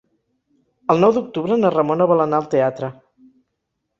El 0.93 1.01
nou 1.03 1.13
d'octubre 1.17 1.57
na 1.59 1.69
Ramona 1.75 2.07
vol 2.13 2.23
anar 2.25 2.39
al 2.39 2.47
teatre. 2.53 2.89